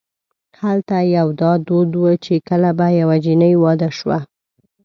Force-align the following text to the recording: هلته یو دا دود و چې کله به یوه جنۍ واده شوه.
هلته 0.63 0.97
یو 1.17 1.27
دا 1.41 1.51
دود 1.67 1.91
و 1.97 2.05
چې 2.25 2.33
کله 2.49 2.69
به 2.77 2.87
یوه 2.99 3.17
جنۍ 3.25 3.53
واده 3.63 3.89
شوه. 3.97 4.19